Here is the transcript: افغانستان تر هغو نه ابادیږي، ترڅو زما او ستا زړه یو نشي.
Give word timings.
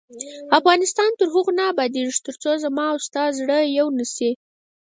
افغانستان 0.59 1.11
تر 1.19 1.27
هغو 1.35 1.51
نه 1.59 1.63
ابادیږي، 1.71 2.13
ترڅو 2.25 2.51
زما 2.63 2.85
او 2.93 2.97
ستا 3.07 3.23
زړه 3.39 3.57
یو 3.77 3.87
نشي. 3.97 4.31